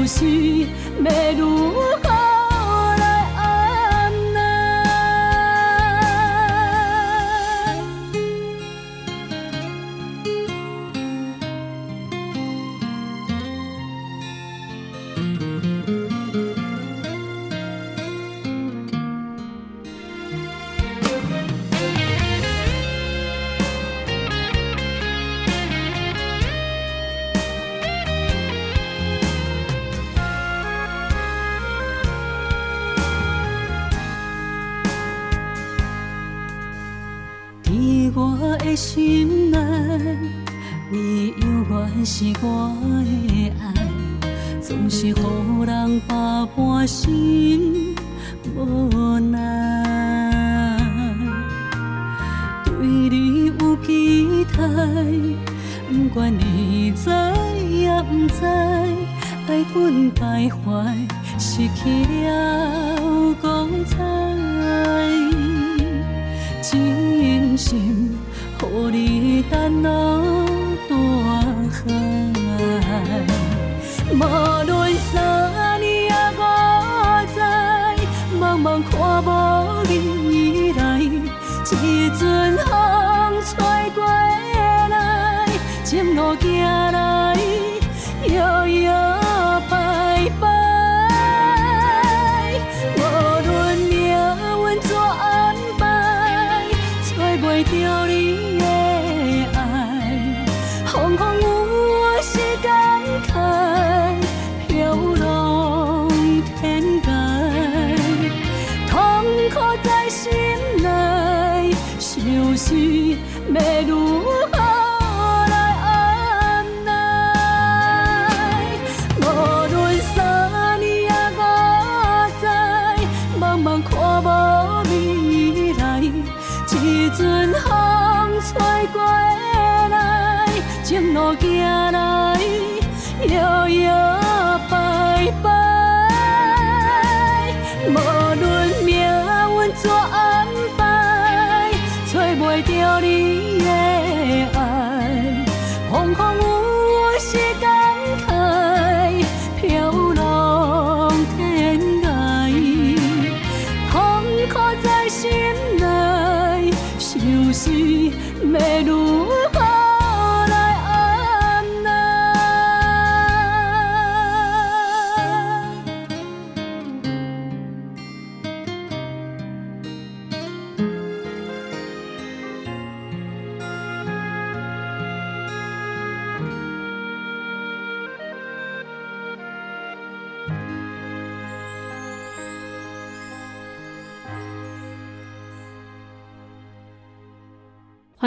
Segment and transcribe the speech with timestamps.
[0.00, 0.24] 有时
[0.98, 1.34] 没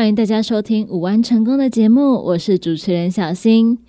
[0.03, 3.79] 欢迎大家收听《五安成功》的节目，我是主持人小新。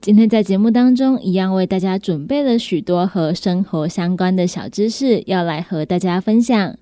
[0.00, 6.78] 今天在节目当中，一样为大家准备了许多和生活相关的小知识，要来和大家分享。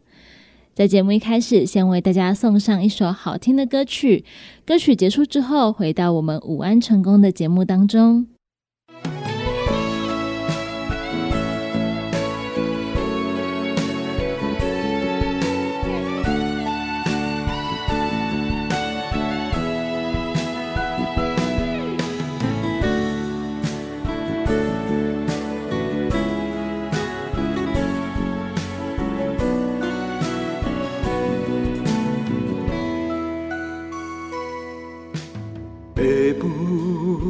[0.76, 4.24] 在节目一开始，先为大家送上一首好听的歌曲。
[4.64, 8.28] 歌曲结束之后，回到我们《午安成功》的节目当中。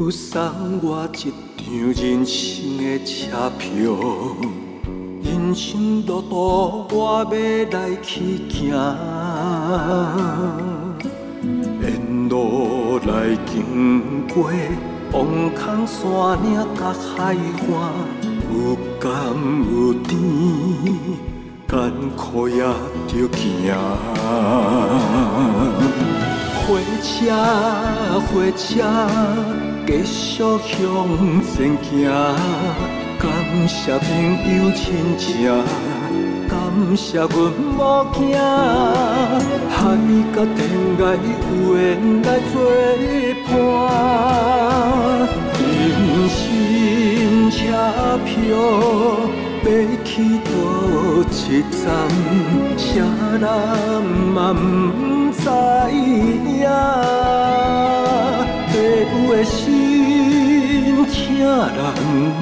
[0.09, 0.41] 送
[0.81, 3.93] 我一张人生的车票，
[5.21, 7.31] 人生路途我要
[7.77, 8.73] 来去行，
[11.81, 14.49] 沿路来经过
[15.11, 15.17] 黄
[15.53, 15.97] 空山
[16.43, 17.69] 岭甲海岸，
[18.51, 18.55] 有
[18.99, 19.09] 甘
[19.71, 20.09] 有甜，
[21.67, 21.71] 艰
[22.15, 22.57] 苦也
[23.07, 23.75] 着行。
[26.65, 26.67] 火
[27.01, 27.09] 车，
[28.27, 28.85] 火车，
[29.89, 30.45] 继续向
[31.41, 31.49] 前
[31.81, 31.89] 行。
[33.17, 33.25] 感
[33.67, 34.07] 谢朋
[34.55, 34.85] 友亲
[35.17, 35.27] 情，
[36.47, 36.53] 感
[36.95, 37.33] 谢阮
[37.75, 37.81] 母
[38.13, 38.21] 囝，
[39.67, 39.73] 海
[40.31, 40.57] 角天
[40.99, 41.27] 涯有
[41.75, 41.77] 缘
[42.21, 42.55] 来作
[43.47, 43.51] 伴。
[45.57, 45.57] 人
[46.29, 46.37] 生
[47.49, 47.57] 车
[48.23, 48.29] 票。
[49.61, 49.67] 要
[50.05, 50.11] 去
[50.45, 50.49] 倒
[51.27, 51.83] 一站，
[52.77, 53.43] 谁人
[54.33, 54.57] 嘛不
[55.33, 55.37] 知
[55.93, 56.63] 影？
[58.71, 58.73] 父
[59.11, 59.57] 母的心，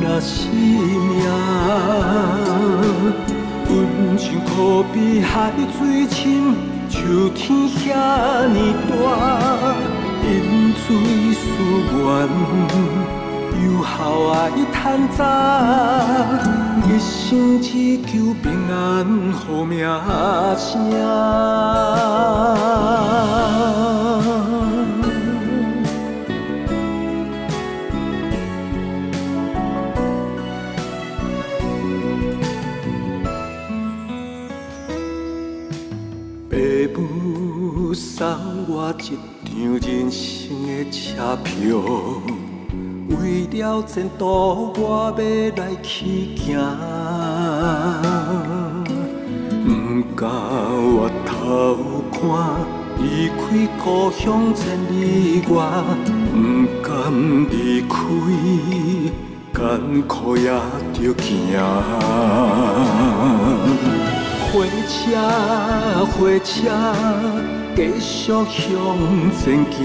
[0.02, 1.22] 若是命。
[3.70, 3.72] 温
[4.18, 4.50] 情可
[4.94, 6.56] 比海水深，
[6.90, 6.98] 像
[7.36, 7.78] 天遐
[8.48, 8.56] 尼
[8.88, 8.92] 大，
[10.24, 10.26] 饮
[10.76, 10.86] 水
[11.34, 11.44] 思
[11.94, 11.96] 源。
[13.60, 13.90] 有孝
[14.32, 14.36] 爱
[14.72, 14.76] 趁
[15.18, 15.20] 早，
[16.88, 17.70] 一生只
[18.04, 18.10] 求
[18.42, 18.74] 平安，
[19.34, 19.76] 好名
[20.58, 20.66] 声。
[38.18, 38.26] 送
[38.68, 39.16] 我一
[39.46, 41.78] 张人生的车票。
[43.10, 45.22] 为了前途，我要
[45.64, 46.58] 来去行。
[49.68, 49.70] 不
[50.16, 50.28] 敢
[50.98, 50.98] 回
[51.28, 51.30] 头
[52.12, 52.20] 看，
[52.98, 53.40] 离开
[53.84, 55.56] 故乡千里外。
[56.34, 56.36] 不
[56.82, 56.90] 甘
[57.52, 57.94] 离开，
[59.54, 60.50] 艰苦也
[60.92, 61.30] 着行。
[64.50, 65.06] 火车，
[66.14, 66.58] 火车，
[67.78, 68.44] 继续向
[69.38, 69.78] 前行。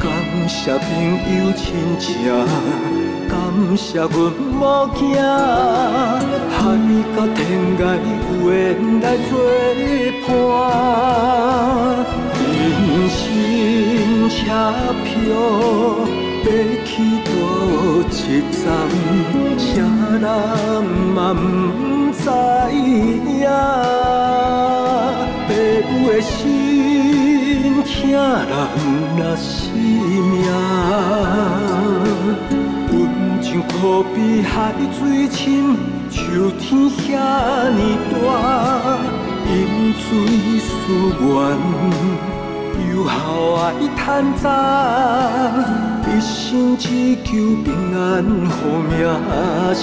[0.00, 0.08] 感
[0.48, 0.88] 谢朋
[1.36, 1.60] 友亲
[1.98, 2.08] 情，
[3.28, 3.30] 感
[3.76, 4.10] 谢阮
[4.58, 5.04] 某囝，
[6.48, 6.56] 海
[7.14, 7.38] 角天
[7.76, 8.50] 涯有缘
[9.02, 9.30] 来作
[10.24, 10.26] 伴。
[12.40, 12.40] 人
[13.10, 13.14] 生
[14.30, 14.40] 车
[15.04, 15.12] 票
[16.42, 16.48] 要
[16.86, 16.90] 去
[17.26, 17.30] 倒
[18.08, 18.10] 一
[18.64, 18.64] 站，
[19.58, 20.24] 谁人
[21.14, 21.38] 嘛不
[22.14, 22.24] 知
[22.74, 22.80] 影？
[26.02, 28.18] 父母的心，疼人
[29.16, 29.70] 若是。
[30.32, 30.42] 命，
[32.90, 32.92] 温
[33.40, 33.72] 情可
[34.12, 34.50] 比海
[34.98, 35.00] 水
[35.30, 35.40] 深，
[36.10, 36.18] 像
[36.58, 37.00] 天遐
[37.70, 38.12] 尼大，
[39.46, 39.50] 饮
[39.94, 40.02] 水
[40.58, 40.70] 思
[41.20, 41.30] 源，
[42.90, 43.12] 有孝
[43.62, 43.64] 爱
[43.96, 44.02] 趁
[44.42, 44.44] 早，
[46.08, 47.30] 一生只求
[47.64, 48.56] 平安，好
[48.88, 48.92] 名
[49.74, 49.82] 声。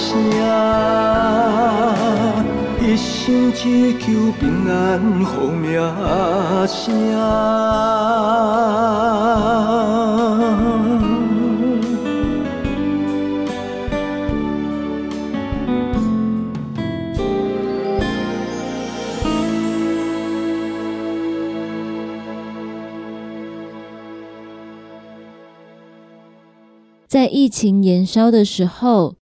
[2.80, 4.70] 一生只求平安，
[5.24, 5.80] 好名
[6.66, 6.84] 声。
[27.10, 29.16] 在疫情延烧的时候。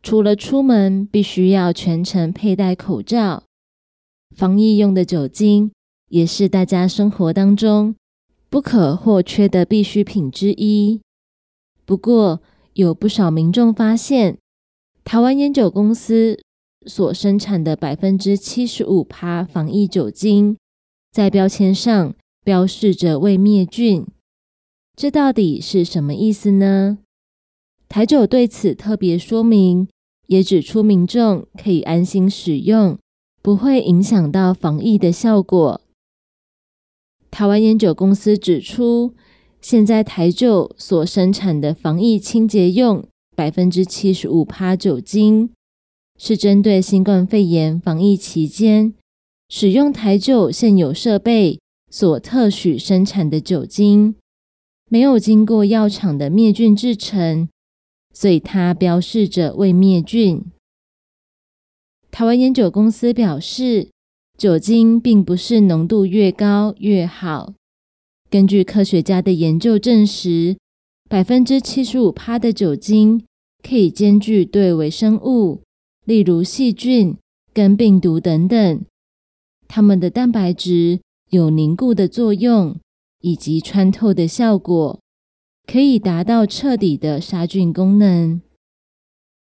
[0.00, 3.42] 除了出门必须要全程佩戴口罩，
[4.34, 5.72] 防疫用的酒精
[6.08, 7.96] 也是大家生活当中
[8.48, 11.00] 不可或缺的必需品之一。
[11.84, 12.40] 不过，
[12.74, 14.38] 有不少民众发现，
[15.02, 16.40] 台湾烟酒公司
[16.86, 20.56] 所生产的百分之七十五趴防疫酒精，
[21.10, 22.14] 在标签上
[22.44, 24.06] 标示着未灭菌，
[24.94, 26.98] 这到底是什么意思呢？
[27.88, 29.88] 台酒对此特别说明。
[30.28, 32.98] 也指出民众可以安心使用，
[33.40, 35.80] 不会影响到防疫的效果。
[37.30, 39.14] 台湾烟酒公司指出，
[39.62, 45.48] 现在台酒所生产的防疫清洁用百分之七十五趴酒精，
[46.18, 48.92] 是针对新冠肺炎防疫期间
[49.48, 51.58] 使用台酒现有设备
[51.90, 54.14] 所特许生产的酒精，
[54.90, 57.48] 没有经过药厂的灭菌制成。
[58.14, 60.44] 所以它标示着未灭菌。
[62.10, 63.90] 台湾烟酒公司表示，
[64.36, 67.54] 酒精并不是浓度越高越好。
[68.30, 70.56] 根据科学家的研究证实，
[71.08, 73.24] 百分之七十五趴的酒精
[73.62, 75.62] 可以兼具对微生物，
[76.04, 77.16] 例如细菌
[77.52, 78.84] 跟病毒等等，
[79.66, 81.00] 它们的蛋白质
[81.30, 82.76] 有凝固的作用
[83.20, 85.00] 以及穿透的效果。
[85.70, 88.40] 可以达到彻底的杀菌功能。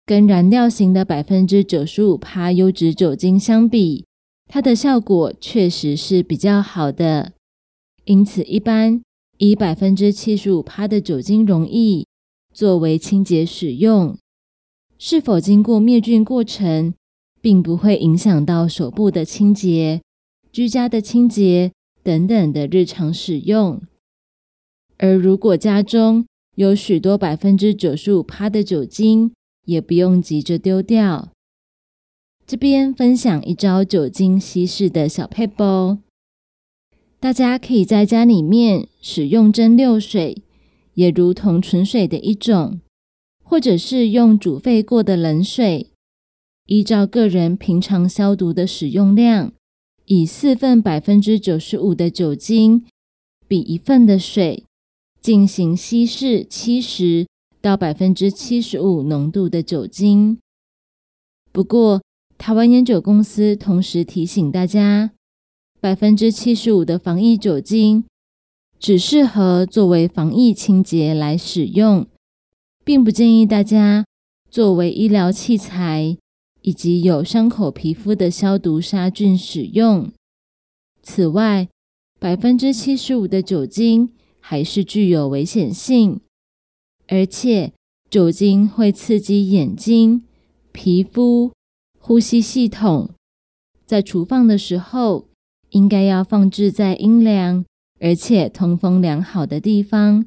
[0.06, 4.06] 跟燃料型的百分之九十五帕优质酒精相比，
[4.47, 7.33] 它的效果确实是比较好的。
[8.04, 9.02] 因此，一般
[9.38, 12.06] 以百分之七十五帕的酒精溶液
[12.52, 14.16] 作为清洁使用，
[14.97, 16.94] 是否经过灭菌过程，
[17.40, 20.00] 并不会影响到手部的清洁、
[20.52, 21.73] 居家的清洁
[22.04, 23.83] 等等的日常使用。
[24.99, 29.33] 而如果家中有许多百分之九十五趴的酒精，
[29.67, 31.31] 也不用急着丢掉。
[32.47, 35.99] 这边分享一招酒精稀释的小配哦，
[37.19, 40.43] 大家可以在家里面使用蒸馏水，
[40.93, 42.81] 也如同纯水的一种，
[43.43, 45.91] 或者是用煮沸过的冷水，
[46.67, 49.53] 依照个人平常消毒的使用量，
[50.05, 52.85] 以四份百分之九十五的酒精
[53.49, 54.65] 比一份的水
[55.25, 57.26] 进行稀释七十。
[57.62, 60.38] 到百分之七十五浓度的酒精。
[61.50, 62.02] 不过，
[62.37, 65.12] 台湾烟酒公司同时提醒大家，
[65.81, 68.04] 百分之七十五的防疫酒精
[68.78, 72.07] 只适合作为防疫清洁来使用，
[72.85, 74.04] 并不建议大家
[74.50, 76.19] 作为医疗器材
[76.61, 80.12] 以及有伤口皮肤的消毒杀菌使用。
[81.02, 81.71] 此外，
[82.21, 84.11] 百分之七十五的酒精
[84.47, 86.21] 还是具有危险性。
[87.09, 87.73] 而且
[88.11, 90.25] 酒精会刺激眼睛、
[90.71, 91.51] 皮肤、
[91.99, 93.09] 呼吸系统，
[93.87, 95.29] 在储放的时候，
[95.71, 97.65] 应该要放置在阴凉
[98.01, 100.27] 而且通风良好的地方，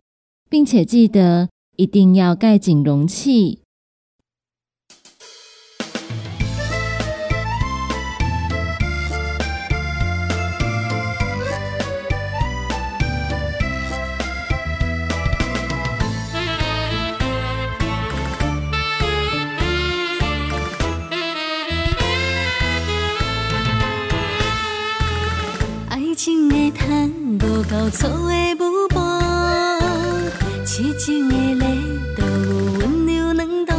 [0.50, 3.60] 并且记得一定要盖紧容器。
[27.70, 28.98] 到错的舞步，
[30.66, 31.66] 痴情的泪
[32.16, 33.74] 都有温柔软度，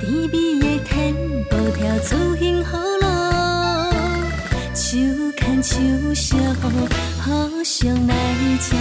[0.00, 1.14] 甜蜜的天
[1.48, 3.06] 步跳出幸福路，
[4.74, 4.98] 手
[5.36, 5.78] 牵手
[6.12, 6.68] 相扶，
[7.22, 8.14] 互相来
[8.68, 8.76] 照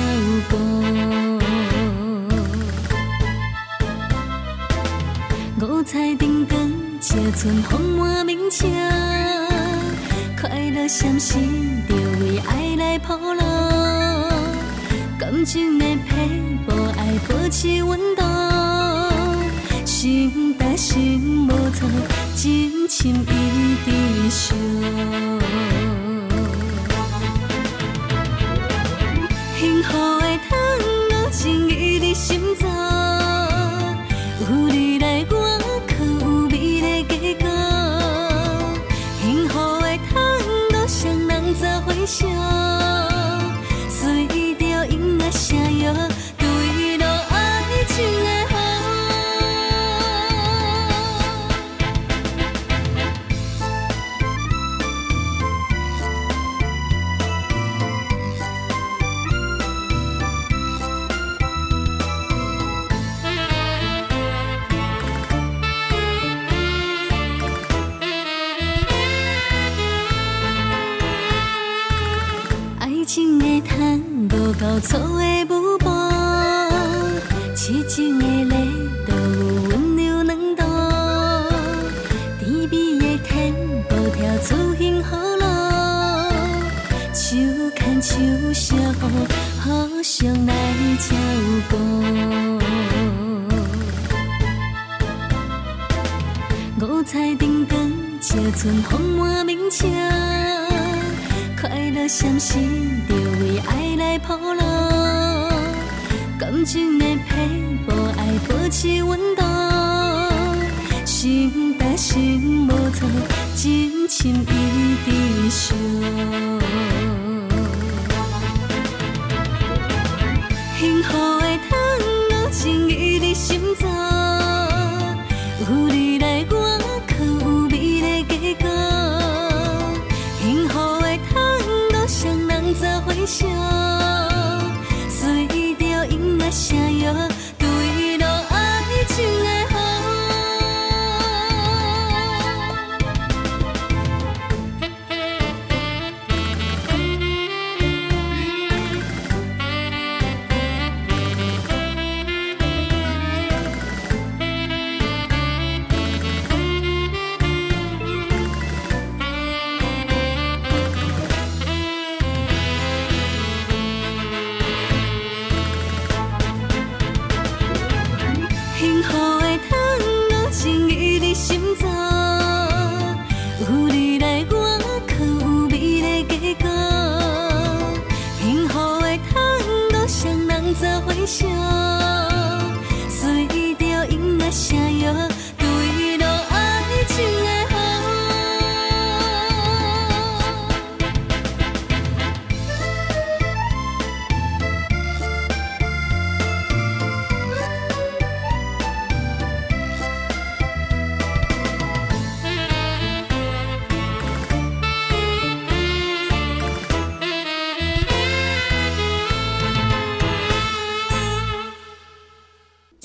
[0.50, 0.58] 顾。
[5.64, 6.60] 五彩灯光，
[7.00, 8.66] 车村丰满明车，
[10.40, 11.34] 快乐闪烁
[11.88, 13.42] 着为爱来铺路，
[15.18, 16.12] 感情的皮
[16.64, 18.22] 肤爱保持温度，
[19.84, 21.90] 心搭心无错，
[22.36, 23.26] 真情一
[23.84, 24.56] 直烧。
[29.58, 30.56] 幸福的糖
[31.10, 32.70] 果，情意在心中，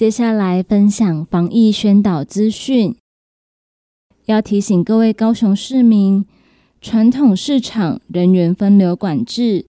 [0.03, 2.97] 接下来分享防疫宣导资讯，
[4.25, 6.27] 要提醒各位高雄市民，
[6.81, 9.65] 传统市场人员分流管制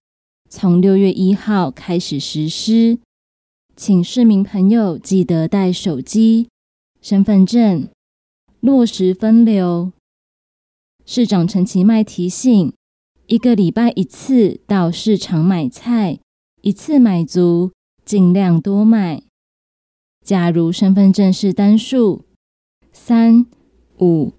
[0.50, 2.98] 从六月一号开始实施，
[3.76, 6.48] 请市民朋友记得带手机、
[7.00, 7.86] 身份证，
[8.58, 9.92] 落实分流。
[11.06, 12.72] 市长陈其迈提醒，
[13.28, 16.18] 一个礼拜一次到市场买菜，
[16.62, 17.70] 一次买足，
[18.04, 19.22] 尽量多买。
[20.24, 22.24] 假如身份证是单数，
[22.90, 23.44] 三
[24.00, 24.32] 五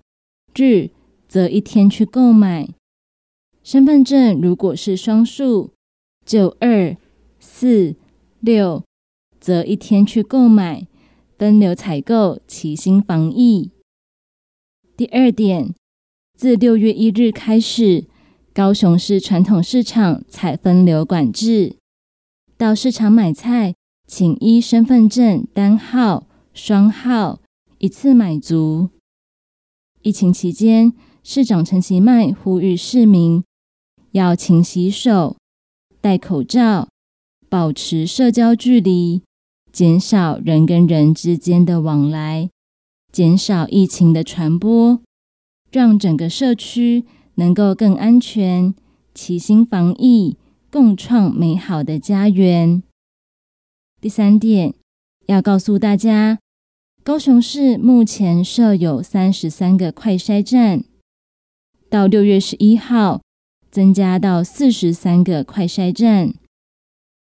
[0.56, 0.90] 日
[1.28, 2.72] 则一天去购买；
[3.62, 5.74] 身份证如果是双数，
[6.26, 6.98] 就二
[7.40, 7.96] 四
[8.40, 8.84] 六
[9.40, 10.88] 则一天去购买。
[11.38, 13.70] 分流采购，齐心防疫。
[14.96, 15.76] 第二点，
[16.36, 18.06] 自六月一日开始，
[18.54, 21.76] 高雄市传统市场采分流管制，
[22.58, 23.76] 到市场买菜。
[24.08, 27.40] 请依身份证单号、双号
[27.80, 28.90] 一次买足。
[30.04, 33.44] 疫情期间，市长陈其迈呼吁市民
[34.12, 35.36] 要勤洗手、
[36.00, 36.88] 戴口罩、
[37.50, 39.24] 保持社交距离，
[39.72, 42.50] 减少人跟人之间的往来，
[43.12, 45.02] 减少疫情的传播，
[45.72, 48.76] 让整个社区能够更安全，
[49.16, 50.38] 齐心防疫，
[50.70, 52.84] 共创美好的家园。
[54.06, 54.76] 第三点，
[55.26, 56.38] 要告诉大家，
[57.04, 60.84] 高雄市目前设有三十三个快筛站，
[61.90, 63.24] 到六月十一号
[63.72, 66.36] 增加到四十三个快筛站。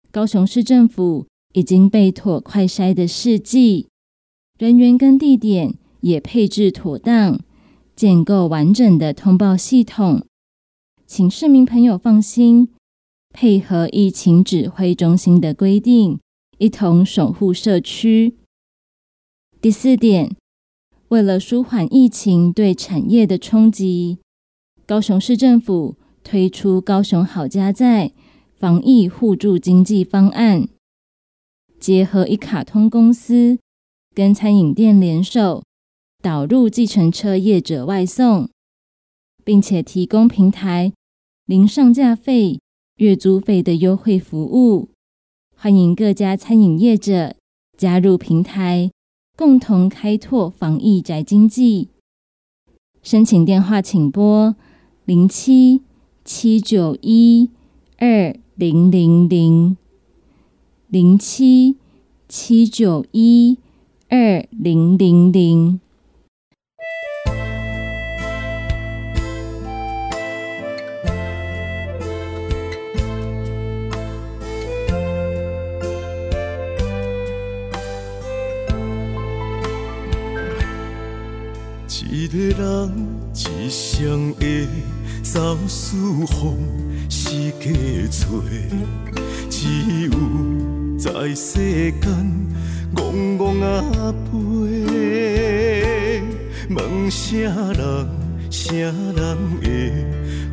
[0.09, 3.87] 高雄市政府已经备妥快筛的试剂，
[4.57, 7.39] 人员跟地点也配置妥当，
[7.95, 10.25] 建构完整的通报系统，
[11.05, 12.69] 请市民朋友放心，
[13.31, 16.19] 配合疫情指挥中心的规定。
[16.63, 18.37] 一同守护社区。
[19.59, 20.33] 第四点，
[21.09, 24.19] 为了舒缓疫情对产业的冲击，
[24.85, 28.13] 高雄市政府推出高雄好家在
[28.55, 30.69] 防疫互助经济方案，
[31.81, 33.59] 结合一卡通公司
[34.15, 35.63] 跟餐饮店联手，
[36.21, 38.49] 导入计程车业者外送，
[39.43, 40.93] 并且提供平台
[41.45, 42.61] 零上架费、
[42.95, 44.92] 月租费的优惠服务。
[45.55, 47.35] 欢迎各家餐饮业者
[47.77, 48.91] 加入平台，
[49.37, 51.87] 共同开拓防疫宅经济。
[53.01, 54.55] 申请电话请拨
[55.05, 55.81] 零七
[56.25, 57.49] 七九一
[57.97, 59.77] 二零零零
[60.87, 61.77] 零七
[62.27, 63.57] 七九一
[64.09, 65.79] 二零零零。
[82.33, 82.91] 一个人
[83.35, 84.67] 一生的
[85.21, 86.57] 走四方
[87.07, 87.69] 是假
[88.09, 88.27] 找，
[89.51, 89.67] 只
[90.07, 90.11] 有
[90.97, 92.01] 在世间
[92.95, 94.33] 戆戆啊飞。
[96.71, 98.09] 问啥人，
[98.49, 99.93] 啥人会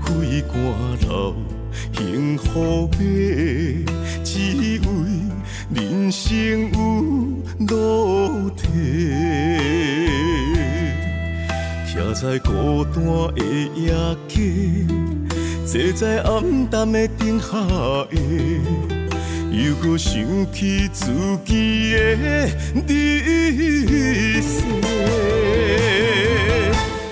[0.05, 0.55] 费肝
[1.01, 1.35] 流
[1.95, 2.99] 幸福的？
[4.23, 4.29] 只
[4.81, 4.87] 为
[5.75, 6.29] 人生
[6.73, 6.77] 有
[7.67, 8.69] 路途。
[12.01, 13.93] 徛在孤单的夜
[14.27, 14.87] 街，
[15.67, 17.59] 坐在暗淡的灯下
[18.11, 18.17] 的，
[19.53, 21.13] 又搁想起自
[21.45, 21.99] 己的
[22.87, 24.65] 日色。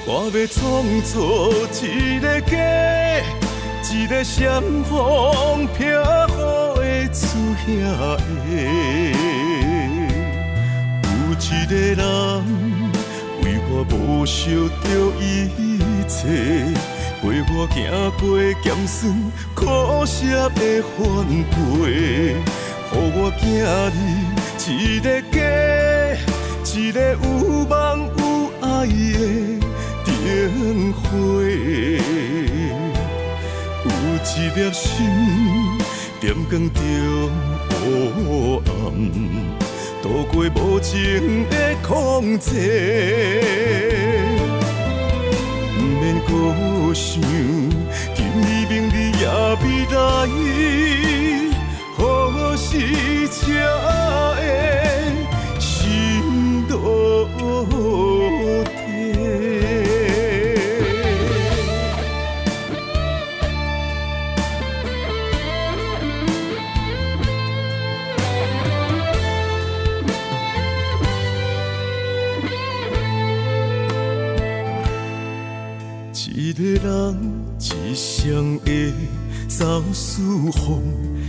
[0.07, 0.57] 我要创
[1.03, 1.13] 造
[1.87, 2.57] 一个家，
[3.93, 5.85] 一个闪风飘
[6.27, 7.69] 雨的厝遐
[11.05, 11.07] 有
[11.39, 11.73] 一个
[12.03, 12.88] 人。
[13.79, 14.51] 我无想
[14.83, 15.23] 着一
[16.09, 16.19] 切，
[17.23, 17.79] 陪我行
[18.19, 18.21] 过
[18.61, 18.99] 咸酸
[19.55, 20.99] 苦涩的反
[21.55, 21.55] 背，
[21.87, 23.63] 予我今日
[24.67, 25.39] 一个家，
[26.75, 27.25] 一个有
[27.67, 27.71] 梦
[28.19, 28.21] 有
[28.61, 28.67] 爱
[30.05, 31.07] 的灯火，
[33.85, 33.87] 有
[34.25, 34.83] 一粒心
[36.21, 36.83] 点光中
[37.71, 37.73] 黑
[38.67, 39.68] 暗。
[40.09, 43.43] 度过无情的控制，
[45.77, 46.31] 不免搁
[46.95, 47.21] 想，
[48.15, 49.27] 今日明日也
[49.61, 49.97] 未来，
[51.95, 53.37] 何时才
[54.35, 54.39] 会
[55.61, 57.29] 心落？
[76.83, 77.17] 人
[77.59, 78.93] 一双的
[79.49, 80.81] 走四方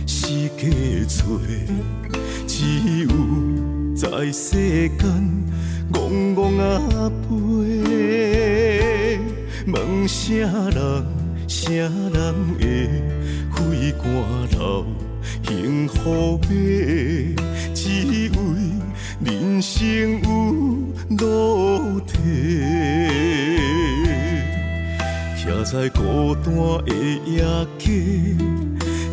[0.06, 0.62] 是假
[1.08, 1.40] 做，
[2.46, 3.08] 只有
[3.96, 5.00] 在世间
[5.92, 7.28] 戆戆啊飞，
[9.66, 11.04] 问啥人
[11.48, 12.58] 啥人会
[13.50, 14.02] 费肝
[14.52, 14.86] 头
[15.48, 16.48] 幸福买，
[17.74, 17.82] 只
[18.30, 18.36] 为
[19.24, 19.78] 人生
[20.22, 20.28] 有
[21.18, 22.12] 路途。
[25.42, 27.42] 徛在孤单的夜
[27.78, 28.36] 街，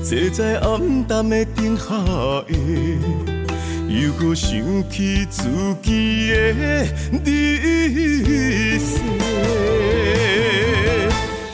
[0.04, 1.96] 坐在暗淡的灯下
[2.46, 2.54] 的，
[3.88, 4.60] 又搁想
[4.90, 5.48] 起自
[5.82, 6.86] 己的
[7.24, 9.00] 日色。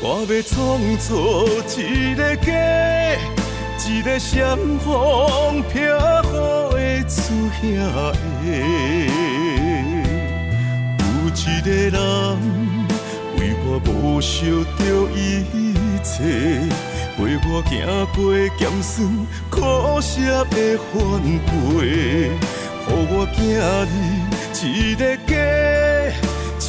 [0.01, 0.51] 我要创
[0.97, 1.07] 造
[1.79, 2.51] 一个家，
[3.87, 5.77] 一个闪风飘
[6.23, 7.31] 雨的厝
[7.61, 7.61] 遐
[8.41, 8.43] 的，
[10.97, 12.01] 有一个人。
[13.43, 14.45] 为我无惜
[14.77, 15.43] 着一
[16.01, 16.23] 切，
[17.17, 17.75] 陪我行
[18.15, 18.95] 过咸酸
[19.49, 20.11] 苦涩
[20.45, 20.55] 的
[20.93, 20.95] 翻
[21.43, 21.51] 倍，
[22.87, 23.61] 予我今日
[24.65, 25.31] 一个家，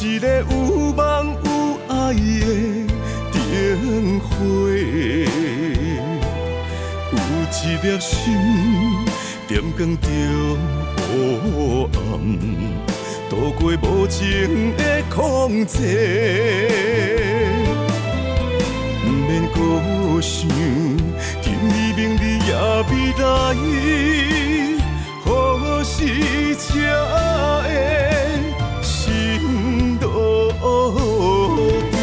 [0.01, 0.99] 一个有梦
[1.45, 1.47] 有
[1.87, 1.93] 爱
[3.31, 3.33] 的
[3.71, 4.35] 灯火，
[7.13, 7.15] 有
[7.51, 8.11] 一粒心
[9.47, 10.03] 点光中
[10.97, 10.99] 黑
[11.93, 12.94] 暗。
[13.29, 15.79] 度过无情的空寂，
[19.03, 19.57] 不免搁
[20.21, 20.47] 想，
[21.41, 22.53] 今日明日也
[22.89, 23.23] 未来，
[25.23, 25.27] 何
[25.83, 26.65] 时才
[27.63, 27.65] 会
[28.83, 28.87] 心
[29.99, 30.07] 落
[31.91, 31.93] 地？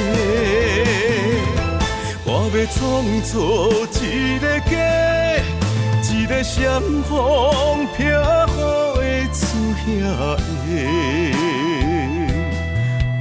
[2.24, 2.76] 我要创
[3.22, 3.32] 造
[4.00, 4.02] 一
[4.40, 4.72] 个家，
[6.12, 6.60] 一个闪
[7.08, 7.10] 风
[7.96, 8.00] 飘
[8.96, 9.40] 雨的厝
[9.86, 10.41] 遐。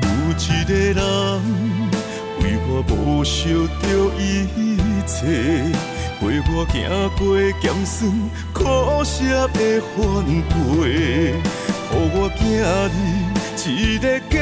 [0.02, 1.00] 有一个人
[2.40, 3.34] 为我无惜
[3.82, 3.84] 着
[4.18, 4.22] 一
[5.06, 5.12] 切，
[6.20, 6.74] 陪我行
[7.18, 7.20] 过
[7.62, 7.92] 咸酸
[8.54, 8.60] 苦
[9.04, 9.14] 涩
[9.50, 9.60] 的
[9.96, 10.00] 翻
[10.50, 10.52] 倍，
[11.92, 12.60] 予我今日
[13.68, 14.34] 一个家，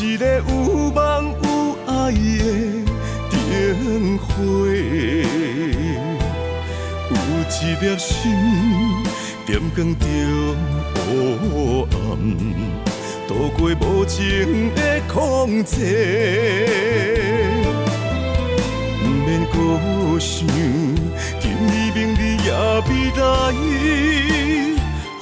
[0.00, 0.50] 一个有
[0.90, 0.96] 梦
[1.42, 1.46] 有
[1.86, 1.90] 爱
[3.30, 3.32] 的
[3.84, 3.86] 灯
[4.18, 4.26] 火，
[7.10, 7.16] 有
[7.48, 8.06] 一颗心。
[9.46, 10.04] 点光中
[11.08, 11.14] 黑
[11.90, 12.12] 暗，
[13.26, 15.72] 度过无情的空寂，
[19.00, 19.56] 不免搁
[20.18, 20.46] 想，
[21.40, 22.52] 今日明日也
[22.88, 23.22] 未来，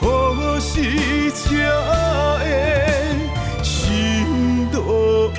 [0.01, 0.05] 何
[0.59, 1.44] 时才
[2.40, 2.42] 会
[3.62, 3.72] 心
[4.72, 5.31] 落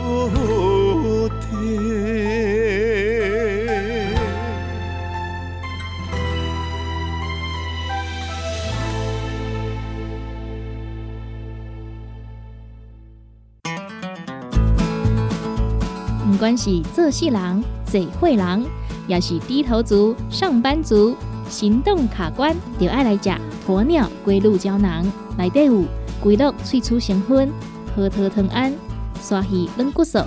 [16.58, 18.66] 是做事人、做会人，
[19.08, 21.16] 也是低头族、上班族，
[21.50, 23.30] 行动卡关，就爱来吃
[23.68, 25.06] 鸵鸟龟鹿胶囊。
[25.38, 25.84] 内底有
[26.22, 27.52] 龟鹿萃取成分，
[27.96, 28.74] 核桃藤胺、
[29.22, 30.20] 刷鱼软骨素，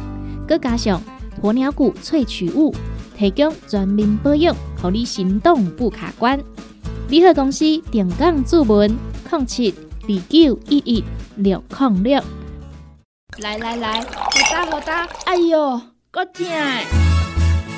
[0.47, 1.03] 佮加上
[1.43, 2.75] 鸵鸟骨萃取物，
[3.17, 6.39] 提供全面保养，让你行动不卡关。
[7.09, 8.97] 联合公司定岗注文：
[9.31, 11.05] 零七二九一一
[11.37, 12.23] 六零六。
[13.39, 14.07] 来来来，好
[14.51, 15.81] 打好打，哎呦！
[16.13, 16.45] 够痛！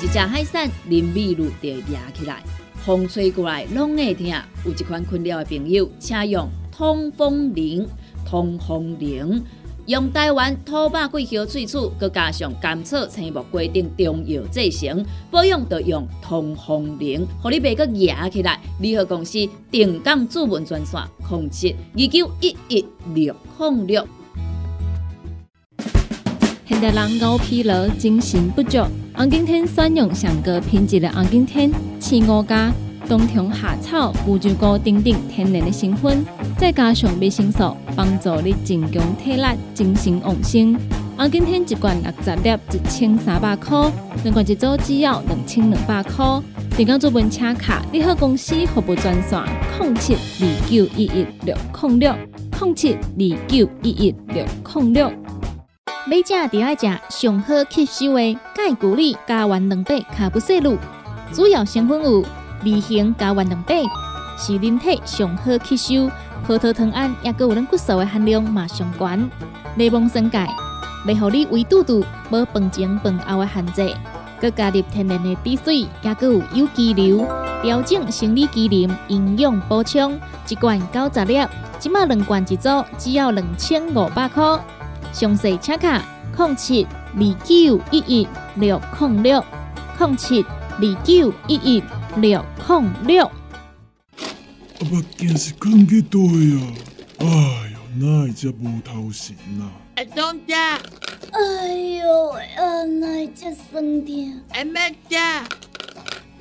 [0.01, 2.41] 一只海扇淋雨露就压起来，
[2.83, 4.33] 风吹过来拢会听。
[4.65, 7.87] 有一款困扰的朋友，请用通风铃。
[8.25, 9.43] 通风铃
[9.85, 18.59] 用台湾土白桂花萃取，佮加上甘草、青木、规定中药制成，保养要用通风铃，互你袂佮压起来。
[18.79, 24.07] 联合公司定岗主文专线：控制二九一一六零六。
[26.65, 28.79] 现代人熬疲劳，精神不足。
[29.13, 32.71] 红景天选用上个品质的红景天，青五加
[33.05, 36.23] 冬虫夏草、乌鸡菇等等天然的成分，
[36.57, 40.73] 再加上维生素，帮助你增强体力、精神旺盛。
[41.17, 43.91] 红景天一罐六十粒，一千三百块；
[44.23, 46.25] 两罐一组只要两千两百块。
[46.77, 49.43] 订购做本车卡，你好公司服务专线：
[49.81, 52.15] 零七二九一一六零六
[52.61, 55.11] 零七二九一一六零六。
[56.05, 60.77] 每食就爱食上好吸收的钙骨力加完两百卡布西露，
[61.31, 63.75] 主要成分有二型加完两百，
[64.37, 66.11] 是人体上好吸收。
[66.45, 69.29] 葡萄糖胺也佮有咱骨素的含量嘛上悬。
[69.75, 70.45] 内蒙生钙，
[71.07, 73.95] 袂互你胃肚肚无饭前饭后的限制。
[74.41, 77.25] 佮加入天然的滴水，也佮有有机硫，
[77.61, 80.19] 调整生理机能，营养补充。
[80.49, 81.41] 一罐九十粒，
[81.79, 84.59] 即马两罐一组，只要两千五百块。
[85.13, 86.03] 详细请卡：
[86.35, 89.45] 零七二二九一一六零六
[89.99, 91.83] 零七二九一一
[92.17, 93.25] 六零六。
[93.25, 93.31] 啊
[94.91, 96.73] 目镜是放去倒呀？
[97.19, 97.25] 哎
[97.71, 99.71] 呦，哪会遮无头神啊？
[99.95, 100.55] 阿东姐，
[101.31, 104.41] 哎呦，啊，哪遮酸痛？
[104.49, 105.17] 阿妹姐，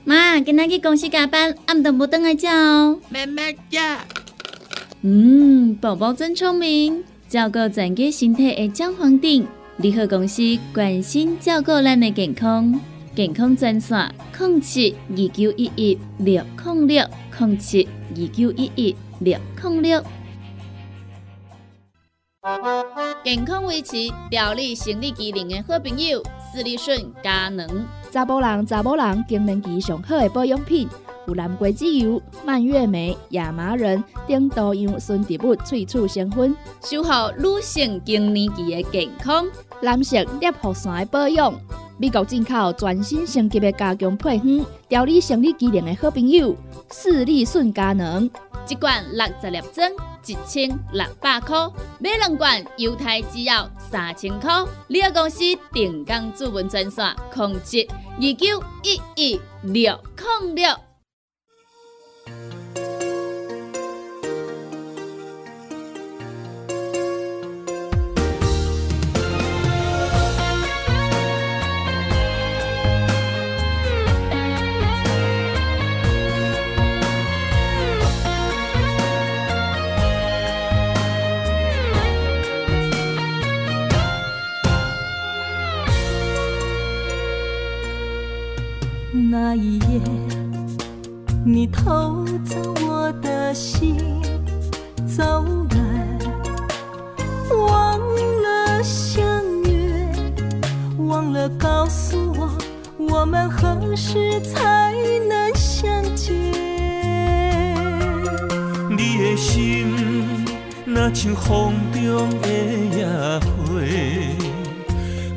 [0.04, 2.98] 妈，今仔去公司加班，暗顿无等来叫哦。
[3.10, 3.78] 妹妹姐，
[5.02, 9.46] 嗯，宝宝真聪明，照顾全家身体的姜黄锭，
[9.78, 12.78] 联合公司关心照顾咱的健康，
[13.16, 17.06] 健康专线：零七二九一一六零六
[17.38, 20.04] 零七二九一一六零六。
[23.24, 23.96] 健康维持、
[24.30, 27.66] 调理生理机能的好朋友——斯利顺佳能。
[28.10, 30.86] 查甫人、查某人更年期上好的保养品，
[31.26, 39.46] 有蓝桂枝油、蔓越莓、亚麻仁等多样纯植物萃取成分，守护女性更年期的健康。
[39.80, 41.52] 男性尿护伞的保养，
[41.98, 46.56] 美国进口全新升级的加强配方，调理生理机能的好朋友——
[46.90, 48.28] 视力顺佳能。
[48.68, 49.90] 一罐六十粒装，
[50.24, 54.64] 一千六百块；买两罐，犹太制药三千块。
[54.86, 55.40] 你个公司
[55.72, 59.98] 定岗主文专线：控制二九一一六
[60.42, 60.91] 零六。
[89.32, 89.98] 那一夜，
[91.42, 93.96] 你偷走我的心，
[95.06, 96.18] 走远，
[97.56, 97.98] 忘
[98.42, 99.24] 了相
[99.62, 100.06] 约，
[100.98, 102.50] 忘了告诉我，
[102.98, 104.92] 我们何时才
[105.26, 106.34] 能相见？
[108.90, 110.44] 你的心，
[110.84, 112.48] 那像风中的
[112.94, 113.06] 野
[113.40, 113.80] 花，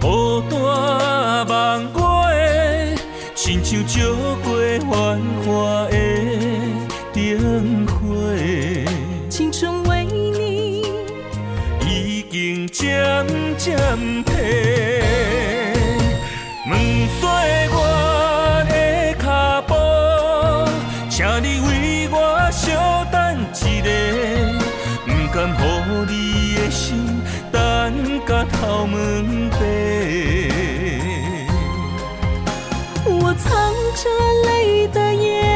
[0.02, 1.95] 孤单望，
[3.76, 4.56] 亲像照过
[4.90, 8.16] 繁华的灯火，
[9.30, 10.82] 青春为你，
[11.86, 13.26] 已经渐
[13.58, 13.78] 渐
[33.56, 34.10] 含着
[34.44, 35.55] 泪的眼，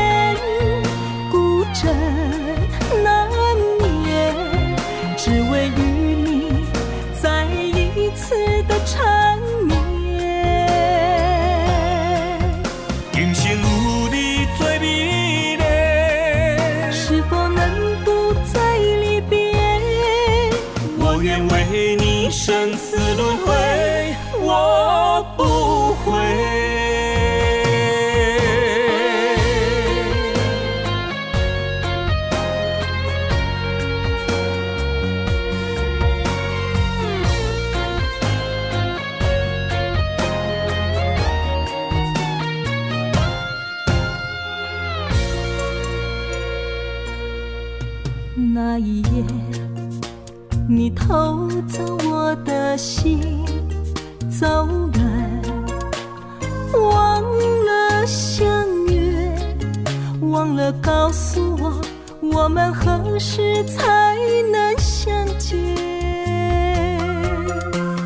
[63.19, 64.15] 时才
[64.49, 65.57] 能相见？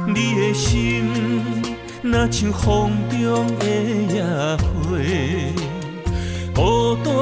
[0.08, 1.08] 你的心，
[2.02, 3.66] 若像风中的
[4.12, 4.24] 野
[4.58, 4.64] 花，
[6.56, 7.14] 孤单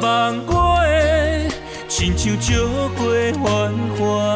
[0.00, 0.34] 望
[0.86, 1.50] 月，
[1.86, 2.48] 亲像照
[2.96, 3.02] 过
[3.44, 3.44] 繁
[3.98, 4.31] 华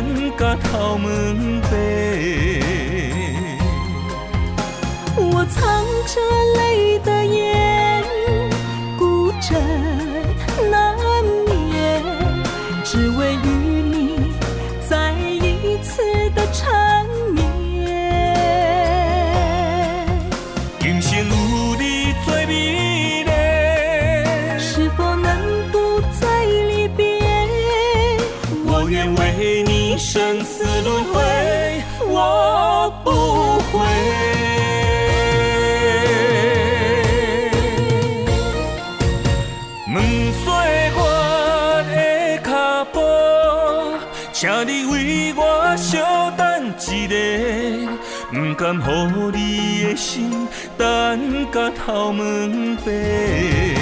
[0.00, 1.08] 等甲头毛
[1.70, 1.76] 白。
[5.14, 6.18] 我藏着
[6.56, 7.69] 泪的眼，
[48.60, 50.46] 甘乎你的心
[50.76, 52.22] 等甲头毛
[52.84, 53.79] 白。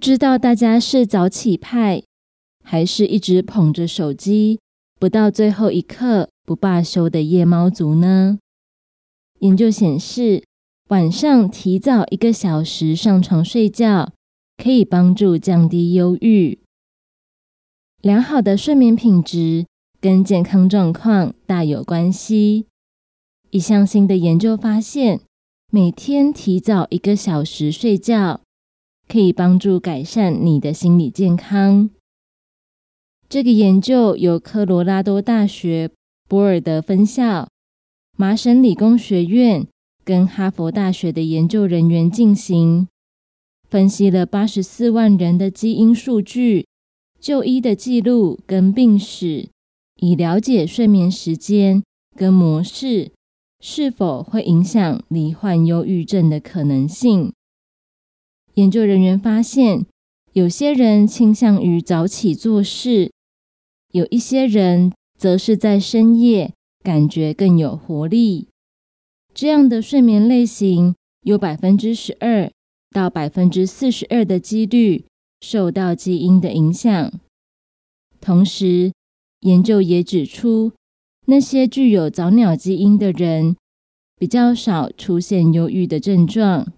[0.00, 2.02] 知道大家是早起派，
[2.64, 4.58] 还是一直捧着手机，
[4.98, 8.38] 不到最后一刻不罢休的夜猫族呢？
[9.40, 10.42] 研究显示，
[10.88, 14.14] 晚上提早一个小时上床睡觉，
[14.56, 16.58] 可以帮助降低忧郁。
[18.00, 19.66] 良好的睡眠品质
[20.00, 22.64] 跟健康状况大有关系。
[23.50, 25.20] 一项新的研究发现，
[25.70, 28.40] 每天提早一个小时睡觉。
[29.10, 31.90] 可以帮助改善你的心理健康。
[33.28, 35.90] 这个研究由科罗拉多大学
[36.28, 37.48] 博尔德分校、
[38.16, 39.66] 麻省理工学院
[40.04, 42.86] 跟哈佛大学的研究人员进行，
[43.68, 46.66] 分析了八十四万人的基因数据、
[47.18, 49.48] 就医的记录跟病史，
[49.96, 51.82] 以了解睡眠时间
[52.16, 53.10] 跟模式
[53.60, 57.32] 是否会影响罹患忧郁症的可能性。
[58.60, 59.86] 研究人员发现，
[60.34, 63.10] 有些人倾向于早起做事，
[63.90, 66.52] 有一些人则是在深夜
[66.84, 68.48] 感觉更有活力。
[69.32, 72.50] 这样的睡眠类型有百分之十二
[72.90, 75.06] 到百分之四十二的几率
[75.40, 77.10] 受到基因的影响。
[78.20, 78.92] 同时，
[79.40, 80.72] 研究也指出，
[81.24, 83.56] 那些具有早鸟基因的人
[84.18, 86.70] 比较少出现忧郁的症状。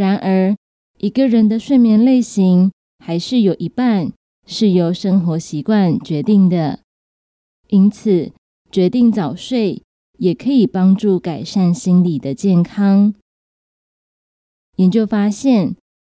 [0.00, 0.56] 然而，
[0.96, 2.72] 一个人的睡眠类型
[3.04, 4.10] 还是有一半
[4.46, 6.80] 是由生活习惯决定的。
[7.68, 8.32] 因此，
[8.72, 9.82] 决定早睡
[10.16, 13.12] 也可以帮助改善心理的健康。
[14.76, 15.76] 研究发现，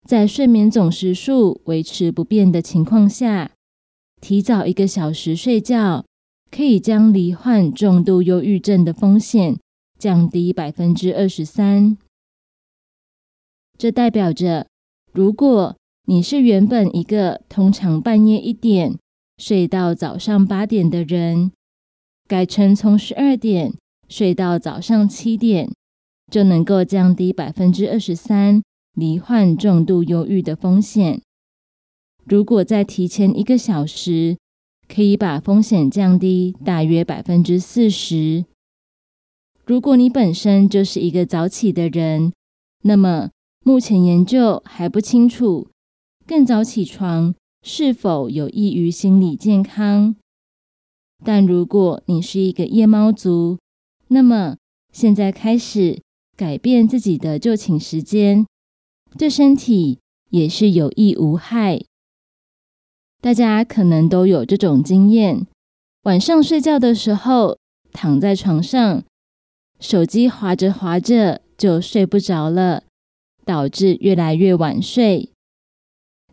[0.07, 3.49] 在睡眠总时数维持不变的情况下，
[4.21, 6.05] 提早一个小时睡觉，
[6.51, 9.57] 可以将罹患重度忧郁症的风险
[9.97, 11.97] 降低百分之二十三。
[13.81, 14.67] 这代表着，
[15.11, 15.75] 如果
[16.05, 18.95] 你是原本一个通常半夜一点
[19.39, 21.51] 睡到早上八点的人，
[22.27, 23.73] 改成从十二点
[24.07, 25.67] 睡到早上七点，
[26.31, 28.61] 就能够降低百分之二十三
[28.93, 31.19] 罹患重度忧郁的风险。
[32.25, 34.37] 如果再提前一个小时，
[34.87, 38.45] 可以把风险降低大约百分之四十。
[39.65, 42.31] 如果你本身就是一个早起的人，
[42.83, 43.31] 那么
[43.63, 45.67] 目前研究还不清楚，
[46.25, 50.15] 更早起床是否有益于心理健康。
[51.23, 53.59] 但如果你是一个夜猫族，
[54.07, 54.57] 那么
[54.91, 56.01] 现在开始
[56.35, 58.47] 改变自己的就寝时间，
[59.15, 59.99] 对身体
[60.31, 61.79] 也是有益无害。
[63.21, 65.45] 大家可能都有这种经验：
[66.05, 67.59] 晚上睡觉的时候，
[67.93, 69.03] 躺在床上，
[69.79, 72.85] 手机滑着滑着就睡不着了。
[73.51, 75.29] 导致越来越晚睡，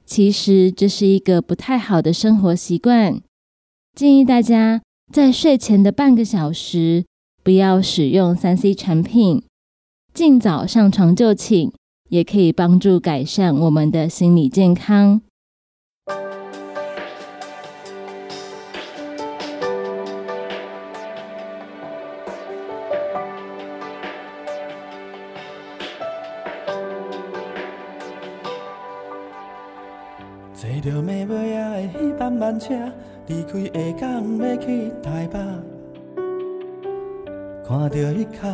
[0.06, 3.20] 其实这是一个不太好的生活习惯。
[3.92, 7.04] 建议大家在睡前的半个小时
[7.42, 9.42] 不要使用三 C 产品，
[10.14, 11.72] 尽早上床就寝，
[12.08, 15.20] 也可以帮助改善我们的心理健康。
[32.58, 32.74] 车，
[33.26, 35.38] 离开下港要去台北。
[37.66, 38.48] 看到迄卡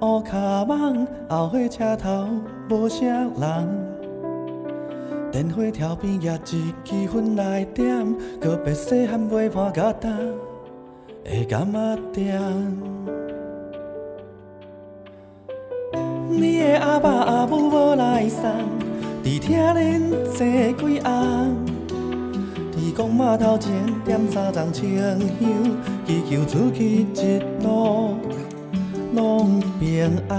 [0.00, 2.28] 乌卡网，后火车头
[2.68, 3.90] 无啥人。
[5.32, 10.16] 电火条边举一支粉来点，告别细汉陪伴甲担。
[11.24, 12.82] 会感觉定。
[16.28, 18.50] 你的阿爸阿母无来送，
[19.22, 21.69] 只听恁坐几红。
[23.00, 23.72] 天公码头前
[24.04, 25.18] 点三丛清香，
[26.06, 28.14] 祈求出去一路
[29.14, 30.36] 拢平安。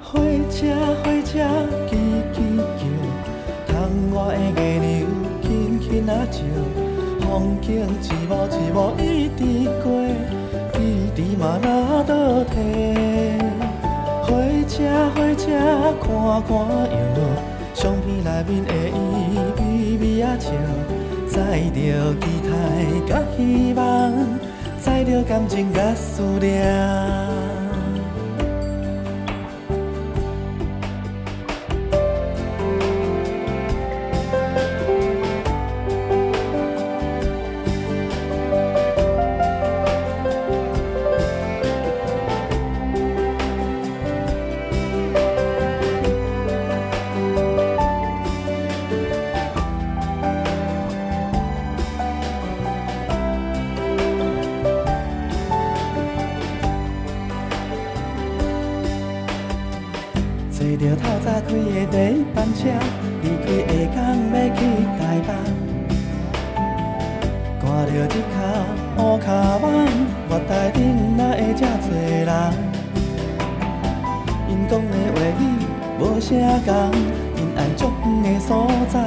[0.00, 0.64] 火车
[1.02, 1.40] 火车
[1.90, 1.96] 叽
[2.32, 2.36] 叽
[2.78, 2.86] 叫，
[3.66, 3.74] 窗
[4.14, 4.86] 外的月亮
[5.42, 6.38] 轻轻啊照，
[7.26, 9.42] 风景一幕一幕一直
[9.82, 9.90] 过，
[10.74, 10.78] 记
[11.16, 12.54] 忆嘛哪倒退。
[14.22, 14.28] 火
[14.68, 14.76] 车
[15.16, 15.50] 火车
[16.00, 16.06] 看
[16.46, 16.48] 看
[16.92, 17.57] 摇。
[17.80, 20.50] 相片内面的伊，微微啊笑，
[21.28, 22.50] 载着期待
[23.06, 24.12] 甲希望，
[24.80, 27.27] 载着感情甲思念。
[67.98, 69.26] 着一跤乌跤
[69.60, 69.66] 网，
[70.30, 72.30] 舞台顶哪会这多人？
[74.48, 75.42] 因讲的话语
[75.98, 76.94] 无啥仝，
[77.36, 79.00] 因按足远的所在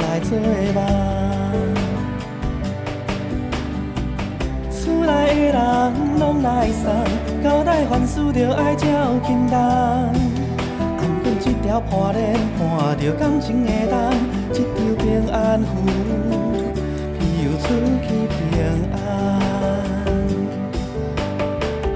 [0.00, 0.38] 来做
[0.72, 0.80] 梦。
[4.70, 5.58] 厝内的人
[6.18, 6.90] 拢来送，
[7.44, 8.86] 交代凡事着爱照
[9.26, 9.58] 轻重。
[9.58, 13.92] 按住这条破链，伴着感情的重，
[14.54, 16.41] 一张平安符。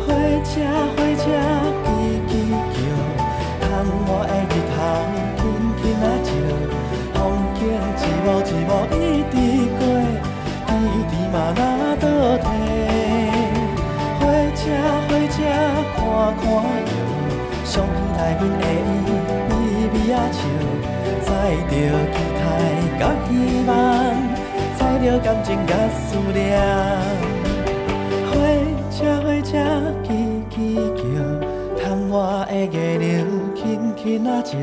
[0.05, 0.11] 火
[0.45, 0.53] 车，
[0.97, 1.25] 火车
[1.85, 1.87] 吱
[2.29, 2.33] 吱
[2.73, 2.77] 叫，
[3.61, 3.67] 窗
[4.09, 4.11] 外
[4.49, 4.59] 的雨
[5.37, 5.41] 轻
[5.79, 6.29] 轻啊笑，
[7.15, 7.17] 风
[7.55, 7.59] 景
[7.97, 8.95] 一幕一幕一
[9.31, 9.35] 直
[9.79, 9.81] 过，
[10.67, 10.69] 天
[11.11, 11.61] 天嘛在
[12.01, 12.05] 倒
[12.39, 12.45] 退。
[14.19, 14.21] 火
[14.57, 14.63] 车，
[15.07, 15.39] 火车，
[19.51, 20.15] 伊啊，
[21.25, 21.29] 载
[21.69, 21.73] 着
[22.13, 22.41] 期待
[22.99, 23.31] 甲希
[23.67, 23.71] 望。
[25.03, 26.59] 着感情甲思念。
[28.31, 28.33] 火
[28.91, 29.57] 车火车
[30.05, 30.09] 叽
[30.51, 30.57] 叽
[30.97, 31.01] 叫，
[31.79, 33.05] 窗外的月亮
[33.55, 34.57] 轻轻啊笑，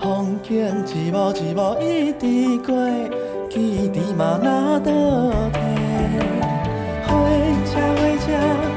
[0.00, 0.48] 风景
[0.86, 2.74] 一幕一幕一直过，
[3.48, 4.90] 记忆嘛若倒
[5.52, 5.60] 退。
[7.06, 7.08] 火
[7.66, 8.69] 车火车。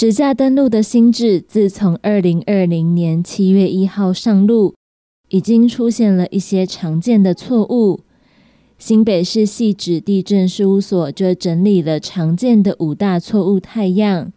[0.00, 4.76] 实价登录的新制，自从二零二零年七月一号上路，
[5.28, 8.02] 已经出现了一些常见的错误。
[8.78, 14.32] 新北市系指地震事务所就整理了常见的五大错误太样，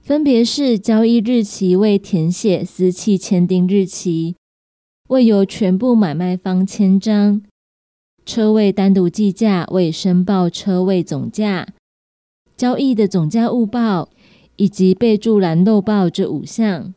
[0.00, 4.34] 分别是交易日期未填写私契签订日期，
[5.08, 7.42] 未由全部买卖方签章，
[8.24, 11.68] 车位单独计价未申报车位总价，
[12.56, 14.08] 交易的总价误报。
[14.56, 16.94] 以及备注栏漏报这五项，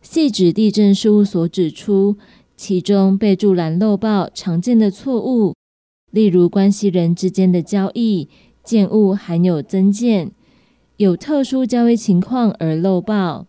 [0.00, 2.16] 细指地震事务所指出，
[2.56, 5.54] 其中备注栏漏报常见的错误，
[6.10, 8.28] 例如关系人之间的交易
[8.62, 10.30] 建物含有增建，
[10.96, 13.46] 有特殊交易情况而漏报。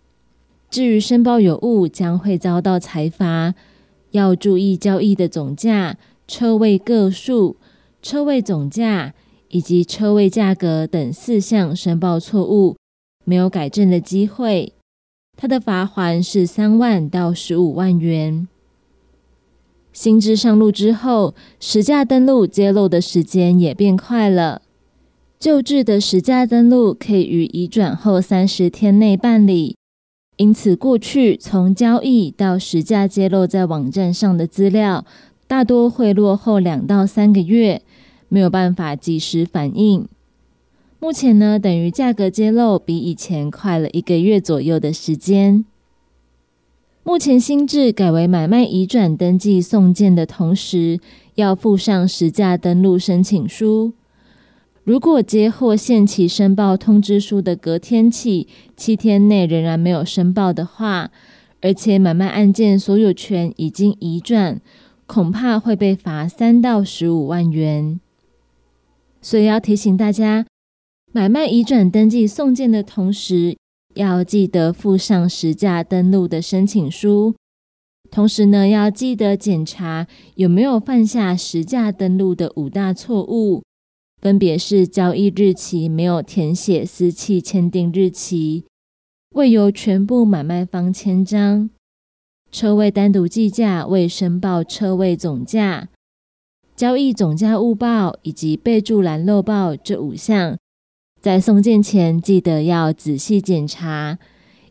[0.70, 3.54] 至于申报有误，将会遭到裁罚。
[4.10, 5.98] 要注意交易的总价、
[6.28, 7.58] 车位个数、
[8.02, 9.16] 车位总价
[9.50, 12.76] 以及车位价格等四项申报错误，
[13.24, 14.74] 没有改正的机会。
[15.36, 18.48] 他的罚款是三万到十五万元。
[19.92, 24.62] 新制上路之后，实价登录揭露的时间也变快了。
[25.40, 29.76] 旧制的实价登录可以于移转后三十天内办理。
[30.38, 35.06] 因此，过去从交易到实价揭露在网站上的资料，
[35.48, 37.84] 大多会落后两到三个月，
[38.30, 40.08] 没有办法及时反应。
[41.04, 45.66] 目前呢，等于价格揭露比以前快了一个月左右的时间。
[47.04, 51.02] 目前新制改为买卖移转登记送件的同时，
[51.36, 53.92] 要附上实价登录申请书。
[54.86, 58.48] 如果接获限期申报通知书的隔天起
[58.78, 61.12] 七天内仍然没有申报的话，
[61.60, 64.62] 而且买卖案件所有权已经移转，
[65.06, 68.00] 恐怕会被罚三到十五万元。
[69.22, 70.46] 所以要提醒大家，
[71.16, 73.56] 买卖移转登记送件的同时，
[73.94, 77.36] 要记得附上实价登录的申请书，
[78.10, 83.62] 同时呢，要记得检查有没有犯下实价登录的五大错误。
[84.20, 88.66] 分别是交易日期没有填写私契签订日期，
[89.36, 91.70] 未由全部买卖方签章，
[92.52, 95.90] 车位单独计价未申报车位总价，
[96.76, 100.58] 交易总价误报以及备注栏漏报这五项，
[101.24, 104.20] 在送件前记得要仔细检查。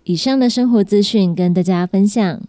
[0.05, 2.42] 以上的生活资讯跟大家分享。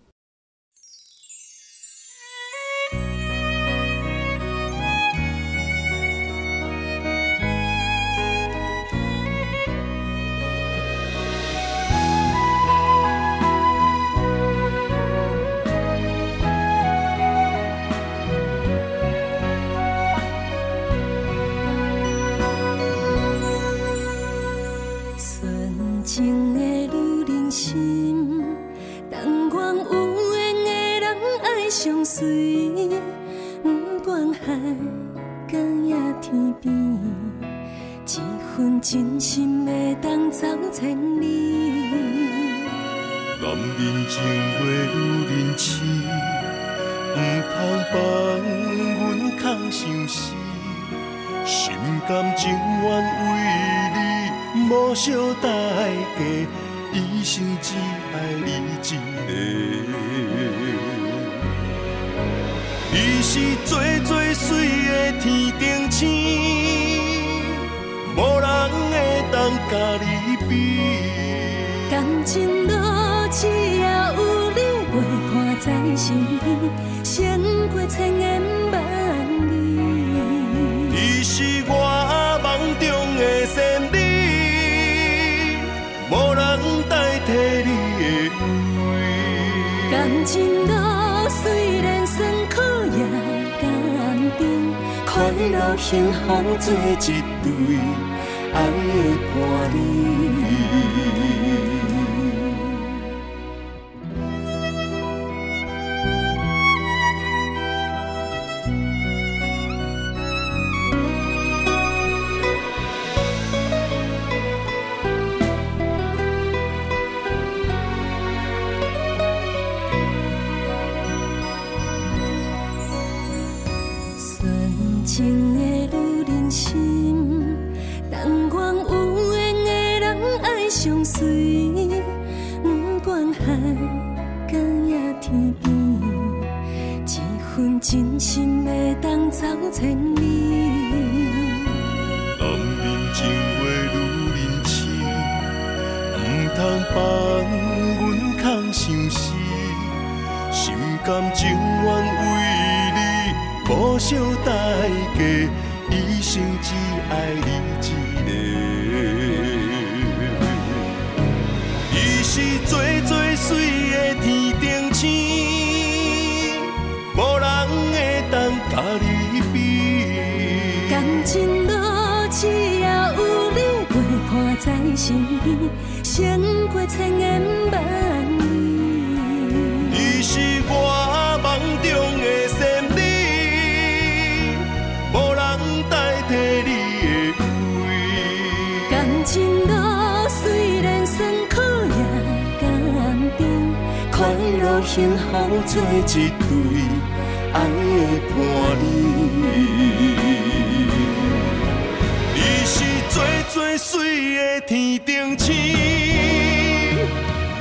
[204.62, 205.54] 天顶星，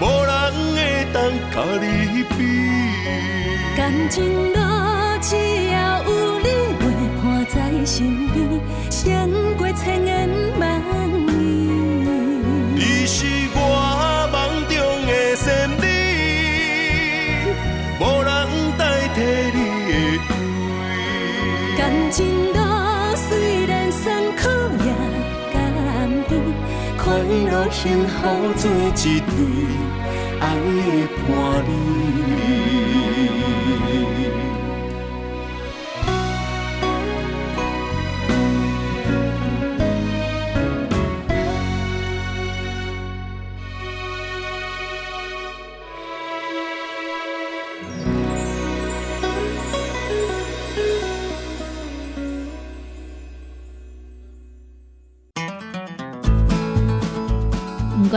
[0.01, 0.33] 无人
[0.75, 2.35] 会当甲你比。
[27.33, 29.31] 乐幸福做一对
[30.41, 33.02] 爱的伴侣。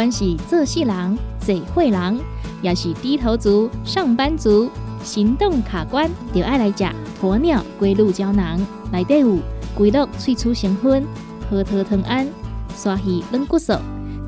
[0.05, 2.19] 管是做事人、做会人，
[2.61, 4.69] 也是低头族、上班族、
[5.03, 6.85] 行动卡关，就爱来食
[7.19, 8.63] 鸵鸟龟鹿胶囊。
[8.91, 9.39] 内底有
[9.75, 11.03] 龟鹿萃取成分、
[11.49, 12.27] 核桃藤胺、
[12.75, 13.73] 鲨鱼软骨素，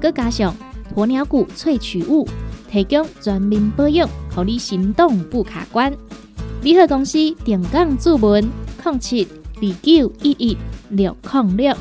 [0.02, 0.56] 佮加上
[0.96, 2.28] 鸵鸟骨萃取物，
[2.72, 5.94] 提供全面保养，让你行动不卡关。
[6.64, 8.50] 联合公司定岗注文：
[8.84, 10.58] 零七二九一一
[10.90, 11.78] 六零六。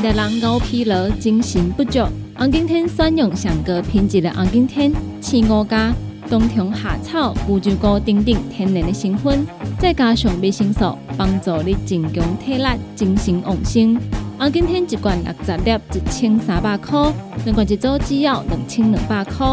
[0.00, 1.98] 现代人熬疲劳、精神不足，
[2.36, 5.92] 红景天选用上个品质的红景天刺五加
[6.30, 9.44] 冬虫夏草、乌鸡菇等等天然的成分，
[9.76, 13.98] 再加上维生素，帮助你增强体力、精神旺盛。
[14.38, 17.12] 红景天一罐六十粒，一千三百块；
[17.44, 19.46] 两罐一组只要两千两百块。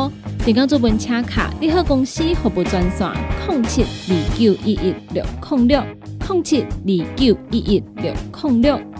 [0.45, 3.09] 电工做本车卡，你好公司服务专线：
[3.49, 5.83] 零七二九一一六零六
[6.29, 8.94] 零七二九一一六零六。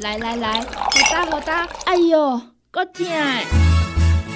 [0.00, 0.66] 来来来，好
[1.10, 2.40] 打好打，哎哟，
[2.70, 3.04] 够痛！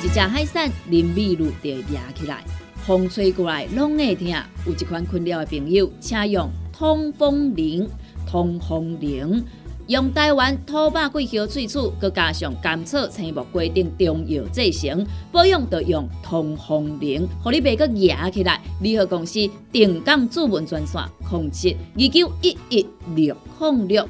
[0.03, 2.43] 一只海扇淋米露就压起来，
[2.85, 4.27] 风吹过来拢会痛。
[4.67, 7.89] 有一款困扰的朋友，请用通风铃。
[8.27, 9.45] 通风铃
[9.87, 18.61] 用台湾土白桂花萃取，佮加上甘草、青木、规定中药制成，保养要用通风铃，互你袂佮压起来。
[18.81, 24.09] 联合公司定岗主文专线：零七二九一一六零六。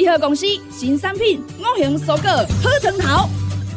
[0.00, 2.30] 联合公司新产品五行蔬果
[2.62, 3.28] 好藤头，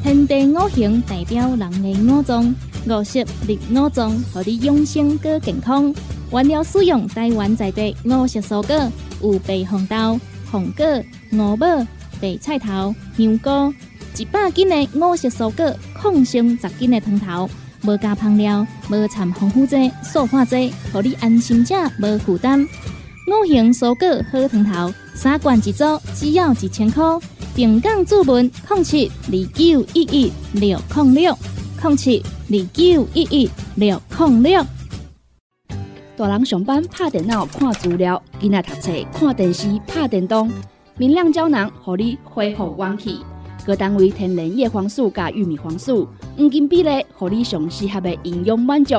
[0.02, 2.56] 天地五行代表人的五脏，
[2.88, 5.94] 五色绿五脏，互你养生更健康。
[6.32, 8.90] 原料使用台湾在地五色蔬果，
[9.22, 10.18] 有白红豆、
[10.50, 10.86] 红果、
[11.34, 11.68] 五宝、
[12.22, 13.74] 白菜头、香菇，
[14.18, 17.50] 一百斤的五色蔬果，抗性十斤的汤头，
[17.84, 22.66] 无加香料，无掺防腐剂、塑化剂，互你安心吃，无负担。
[23.26, 27.02] 五行蔬果好汤头，三罐一组，只要一千块。
[27.56, 31.38] 定岗注文：零七二九一一六零六
[31.82, 34.66] 零七二九一一六零六。
[36.18, 40.52] 大人上班拍电脑看资料，囡仔读册看电视拍电动。
[40.98, 43.20] 明亮胶囊，互你恢复元气。
[43.66, 46.06] 各单位天然叶黄素加玉米黄素，
[46.36, 48.96] 黄金比例，互你上适合的营养满足。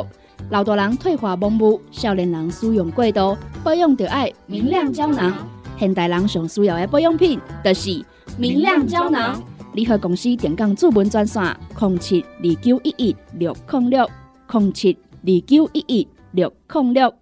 [0.51, 5.49] 老大人退化盲目，少年人使用过度，保养就爱明亮胶囊。
[5.79, 8.05] 现代人上需要的保养品，就是
[8.39, 9.43] 明亮胶囊。
[9.73, 11.43] 联合公司电讲主文专线：
[11.81, 14.09] 零七二九一一六零六
[14.53, 17.09] 零七二九一一六零六。
[17.09, 17.15] 啊，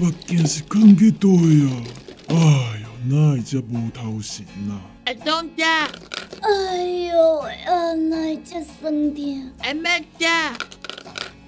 [0.00, 1.84] 目镜是放去倒啊？
[2.28, 2.36] 哎
[2.80, 4.80] 哟，哪会遮无头神啊？
[5.04, 5.64] 阿东姐，
[6.40, 9.50] 哎呦，啊，哪这酸痛？
[9.58, 10.26] 阿妹姐，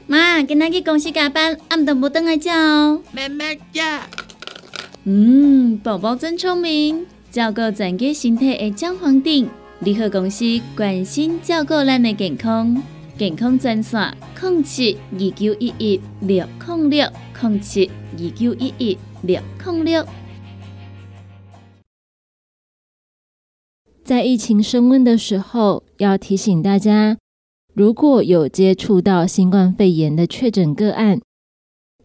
[0.06, 3.02] 妈，今仔去公司加班，暗顿无等来叫哦。
[3.10, 3.80] 妹妹姐，
[5.04, 9.48] 嗯，宝宝真聪明，照顾全家身体的姜黄锭。
[9.80, 10.44] 联合公司
[10.76, 12.82] 关心照顾咱的健康，
[13.18, 17.08] 健康专线：零七二九一一六零六
[17.40, 20.06] 零七二九一一六零六。
[24.04, 27.16] 在疫情升温的时候，要提醒大家，
[27.74, 31.20] 如果有接触到新冠肺炎的确诊个案，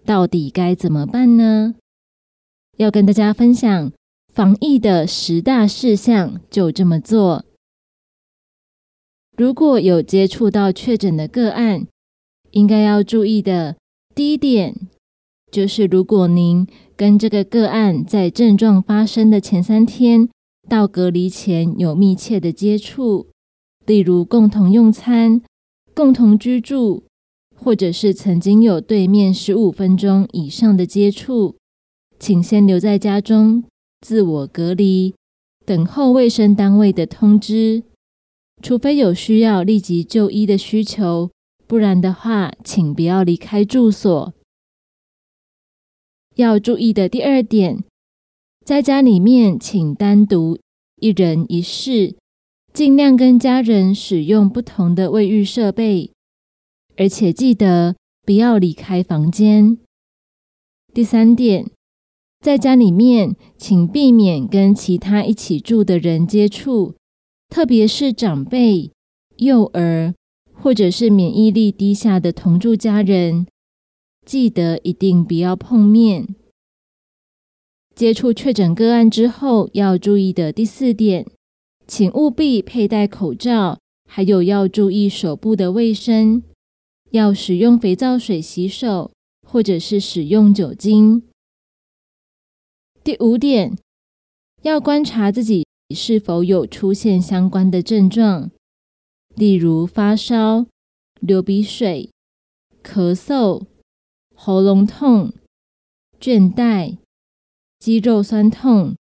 [0.03, 1.75] 到底该怎么办呢？
[2.77, 3.91] 要跟大家分享
[4.33, 7.45] 防疫的十大事项，就这么做。
[9.37, 11.85] 如果有接触到确诊的个案，
[12.49, 13.77] 应该要注意的
[14.15, 14.75] 第一点，
[15.51, 16.65] 就是如果您
[16.95, 20.27] 跟这个个案在症状发生的前三天
[20.67, 23.27] 到隔离前有密切的接触，
[23.85, 25.41] 例如共同用餐、
[25.93, 27.03] 共同居住，
[27.55, 31.55] 或者是曾经有对面十五分钟以上的接触，
[32.17, 33.63] 请先留在家中
[34.01, 35.13] 自我隔离，
[35.65, 37.83] 等候卫生单位的通知。
[38.61, 41.31] 除非有需要立即就医的需求，
[41.65, 44.33] 不然的话，请不要离开住所。
[46.35, 47.83] 要注意的第二点，
[48.65, 50.57] 在家里面请单独
[51.01, 52.15] 一人一室，
[52.73, 56.11] 尽量跟家人使用不同的卫浴设备，
[56.95, 59.77] 而且记得不要离开房间。
[60.93, 61.69] 第三点，
[62.39, 66.95] 在家里面请避免跟其他一起住的人接触。
[67.49, 68.91] 特别是长辈、
[69.37, 70.13] 幼儿，
[70.53, 73.47] 或者是免疫力低下的同住家人，
[74.25, 76.35] 记得一定不要碰面。
[77.95, 81.25] 接触确诊个案之后要注意的第四点，
[81.89, 86.43] 请务必佩戴口罩，还有要注意手部的卫生，
[87.09, 89.11] 要使用肥皂水洗手，
[89.41, 91.23] 或者是使用酒精。
[93.03, 93.75] 第五点，
[94.61, 95.65] 要观察自己。
[95.95, 98.51] 是否有出现相关的症状，
[99.33, 100.67] 例如发烧、
[101.19, 102.11] 流鼻水、
[102.83, 103.65] 咳嗽、
[104.35, 105.33] 喉咙痛、
[106.19, 106.99] 倦怠、
[107.79, 108.95] 肌肉酸痛、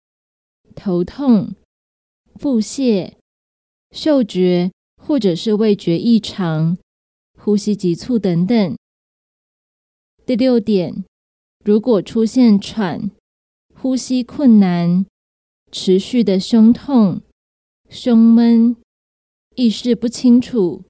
[0.76, 1.54] 头痛、
[2.34, 3.12] 腹泻、
[3.90, 6.78] 嗅觉或者是味觉异常、
[7.38, 8.76] 呼吸急促等等。
[10.26, 11.04] 第六点，
[11.64, 13.10] 如果出现喘、
[13.74, 15.06] 呼吸困难。
[15.76, 17.20] 持续的胸痛、
[17.90, 18.76] 胸闷、
[19.56, 20.84] 意识不清楚、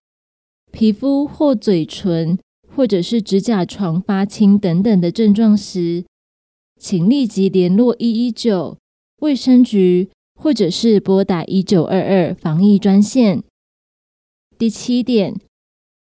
[0.70, 2.38] 皮肤或嘴唇
[2.68, 6.04] 或者是指甲床发青等等的症状时，
[6.78, 8.76] 请立即联络一一九
[9.20, 10.10] 卫生局，
[10.44, 13.42] 或者是拨打一九二二防疫专线。
[14.58, 15.40] 第七点，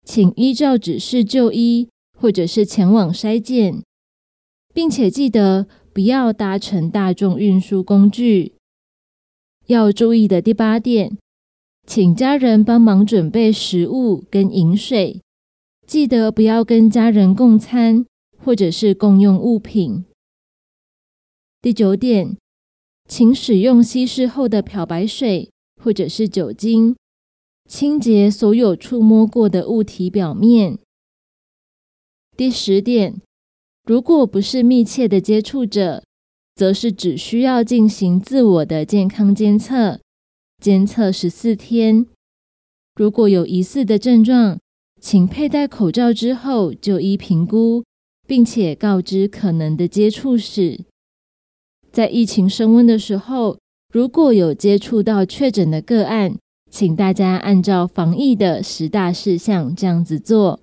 [0.03, 3.83] 请依照指示就医，或者是前往筛检，
[4.73, 8.53] 并且记得不要搭乘大众运输工具。
[9.67, 11.19] 要注意的第八点，
[11.85, 15.21] 请家人帮忙准备食物跟饮水，
[15.85, 18.07] 记得不要跟家人共餐
[18.43, 20.03] 或者是共用物品。
[21.61, 22.37] 第九点，
[23.11, 25.51] 请使用稀释后的漂白水
[25.83, 26.95] 或者是酒精，
[27.67, 30.79] 清洁所有触摸过的物体表面。
[32.37, 33.19] 第十点，
[33.83, 36.03] 如果不是密切的接触者。
[36.53, 39.99] 则是只需要进行自我的健康监测，
[40.61, 42.05] 监测十四天。
[42.93, 44.59] 如果有疑似的症状，
[44.99, 47.83] 请佩戴口罩之后就医评估，
[48.27, 50.81] 并且告知可能的接触史。
[51.91, 53.57] 在疫情升温的时候，
[53.91, 56.37] 如果有接触到确诊的个案，
[56.69, 60.61] 请大家按照防疫的十大事项这样子做。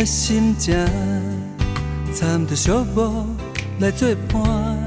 [0.00, 0.74] 的心情，
[2.14, 3.22] 掺着寂寞
[3.80, 4.78] 来作伴。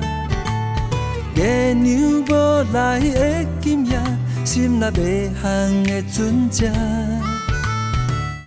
[1.36, 3.99] 月娘无来的今夜，
[4.43, 6.66] 心内未寒的船只。